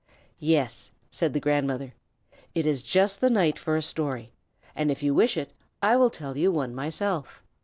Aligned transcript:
"Yes!" 0.39 0.89
said 1.11 1.31
the 1.33 1.39
grandmother. 1.39 1.93
"It 2.55 2.65
is 2.65 2.81
just 2.81 3.21
the 3.21 3.29
night 3.29 3.59
for 3.59 3.75
a 3.75 3.83
story; 3.83 4.33
and 4.75 4.89
if 4.89 5.03
you 5.03 5.13
wish 5.13 5.37
it, 5.37 5.53
I 5.79 5.95
will 5.95 6.09
tell 6.09 6.35
you 6.35 6.51
one 6.51 6.73
myself." 6.73 7.43